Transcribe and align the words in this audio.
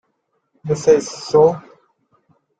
He 0.65 0.73
says, 0.73 1.07
So! 1.07 1.61